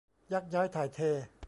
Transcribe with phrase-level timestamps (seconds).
[0.31, 0.99] ยักย้ายถ่ายเท